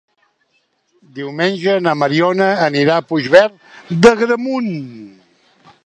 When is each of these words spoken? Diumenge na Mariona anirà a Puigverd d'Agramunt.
Diumenge 1.17 1.75
na 1.87 1.93
Mariona 2.03 2.49
anirà 2.69 2.97
a 3.03 3.07
Puigverd 3.11 3.95
d'Agramunt. 4.07 4.75